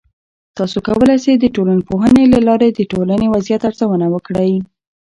تاسې 0.57 0.77
کولای 0.87 1.17
سئ 1.23 1.33
د 1.39 1.45
ټولنپوهنې 1.55 2.23
له 2.33 2.39
لارې 2.47 2.67
د 2.71 2.79
ټولنې 2.91 3.27
وضعیت 3.33 3.61
ارزونه 3.69 4.05
وکړئ. 4.13 4.53